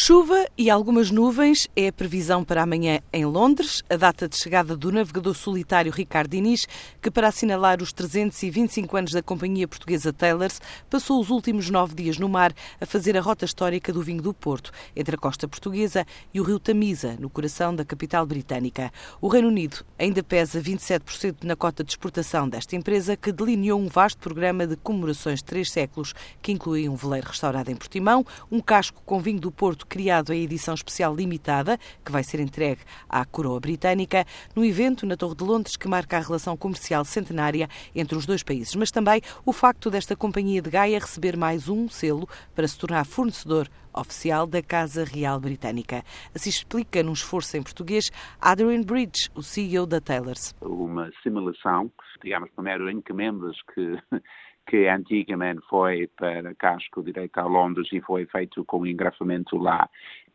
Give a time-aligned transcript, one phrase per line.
[0.00, 4.76] Chuva e algumas nuvens é a previsão para amanhã em Londres, a data de chegada
[4.76, 6.68] do navegador solitário Ricardo Diniz,
[7.02, 12.16] que para assinalar os 325 anos da companhia portuguesa Taylors, passou os últimos nove dias
[12.16, 16.06] no mar a fazer a rota histórica do vinho do Porto, entre a costa portuguesa
[16.32, 18.92] e o rio Tamisa, no coração da capital britânica.
[19.20, 23.88] O Reino Unido ainda pesa 27% na cota de exportação desta empresa, que delineou um
[23.88, 28.60] vasto programa de comemorações de três séculos, que inclui um veleiro restaurado em Portimão, um
[28.60, 33.24] casco com vinho do Porto criado em edição especial limitada, que vai ser entregue à
[33.24, 34.24] coroa britânica,
[34.54, 38.42] no evento na Torre de Londres que marca a relação comercial centenária entre os dois
[38.42, 42.78] países, mas também o facto desta companhia de Gaia receber mais um selo para se
[42.78, 46.04] tornar fornecedor oficial da Casa Real Britânica.
[46.34, 50.54] Assim explica num esforço em português Adrian Bridge, o CEO da Taylors.
[50.60, 51.90] Uma simulação,
[52.22, 53.98] digamos, primeiro encomendas que que
[54.76, 59.88] antigamente foi para casco direito a Londres e foi feito com engrafamento lá.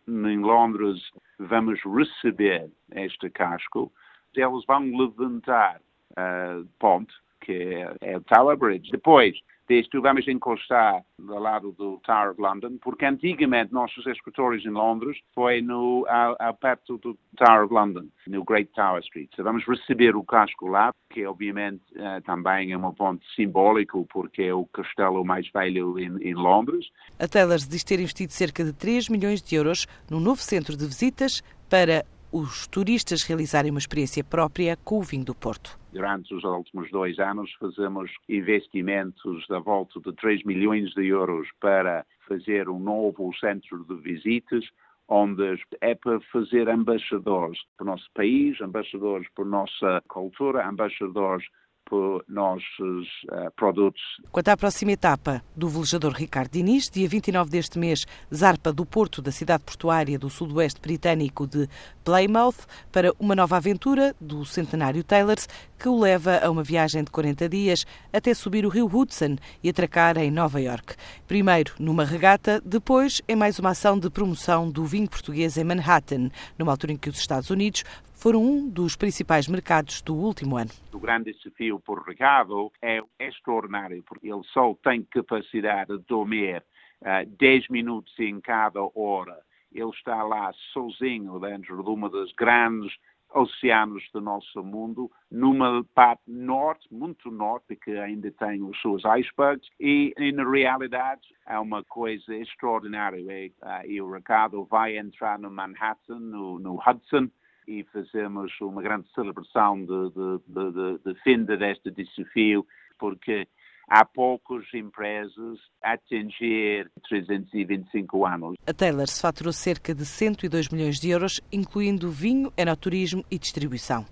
[0.08, 1.00] Em Londres
[1.40, 3.92] vamos receber este casco,
[4.36, 5.80] eles vão levantar
[6.16, 8.92] a ponte, que é o Tower Bridge.
[8.92, 9.36] Depois,
[9.70, 15.18] disto vamos encostar do lado do Tower of London, porque antigamente nossos escritórios em Londres
[15.34, 19.30] foi no, ao, ao perto do Tower of London, no Great Tower Street.
[19.36, 24.44] So vamos receber o casco lá, que obviamente uh, também é um ponto simbólico, porque
[24.44, 26.88] é o castelo mais velho em, em Londres.
[27.20, 30.86] A Taylors diz ter investido cerca de 3 milhões de euros no novo centro de
[30.86, 35.83] visitas para os turistas realizarem uma experiência própria com o vinho do Porto.
[35.94, 42.04] Durante os últimos dois anos fazemos investimentos da volta de 3 milhões de euros para
[42.28, 44.66] fazer um novo centro de visitas,
[45.08, 51.46] onde é para fazer embaixadores para o nosso país, embaixadores para a nossa cultura, embaixadores
[51.86, 54.02] por nossos uh, produtos.
[54.32, 59.22] Quanto à próxima etapa do velejador Ricardo Diniz, dia 29 deste mês, zarpa do porto
[59.22, 61.68] da cidade portuária do sudoeste britânico de
[62.04, 65.48] Plymouth para uma nova aventura do centenário Taylors,
[65.78, 69.70] que o leva a uma viagem de 40 dias até subir o rio Hudson e
[69.70, 70.96] atracar em Nova York.
[71.28, 76.30] Primeiro numa regata, depois em mais uma ação de promoção do vinho português em Manhattan,
[76.58, 77.84] numa altura em que os Estados Unidos
[78.24, 80.72] foram um dos principais mercados do último ano.
[80.94, 86.64] O grande desafio por Ricardo é extraordinário, porque ele só tem capacidade de dormir
[87.02, 89.40] uh, 10 minutos em cada hora.
[89.72, 92.94] Ele está lá sozinho dentro de uma das grandes
[93.34, 99.68] oceanos do nosso mundo, numa parte norte, muito norte, que ainda tem os seus icebergs,
[99.80, 103.18] e, e na realidade é uma coisa extraordinária.
[103.18, 107.30] E, uh, e o Ricardo vai entrar no Manhattan, no, no Hudson,
[107.68, 112.66] e fazemos uma grande celebração de, de, de, de fim deste desafio,
[112.98, 113.48] porque
[113.90, 118.56] há poucas empresas a atingir 325 anos.
[118.66, 124.06] A Taylor faturou cerca de 102 milhões de euros, incluindo vinho, enoturismo e distribuição.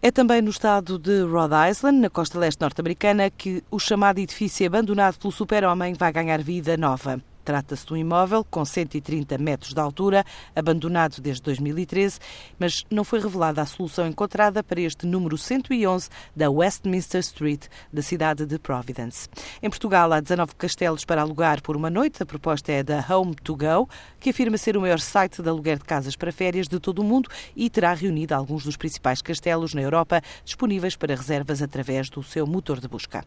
[0.00, 4.66] É também no estado de Rhode Island, na costa leste norte-americana, que o chamado edifício
[4.66, 7.22] abandonado pelo super-homem vai ganhar vida nova.
[7.44, 12.18] Trata-se de um imóvel com 130 metros de altura, abandonado desde 2013,
[12.58, 18.02] mas não foi revelada a solução encontrada para este número 111 da Westminster Street, da
[18.02, 19.28] cidade de Providence.
[19.62, 22.22] Em Portugal, há 19 castelos para alugar por uma noite.
[22.22, 23.88] A proposta é da Home to Go,
[24.20, 27.04] que afirma ser o maior site de aluguer de casas para férias de todo o
[27.04, 32.22] mundo e terá reunido alguns dos principais castelos na Europa disponíveis para reservas através do
[32.22, 33.24] seu motor de busca.